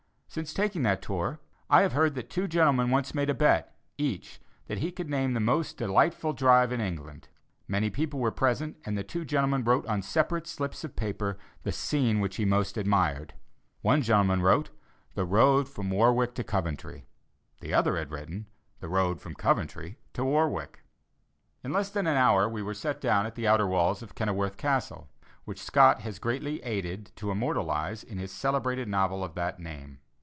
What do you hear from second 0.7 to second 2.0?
that tour, I have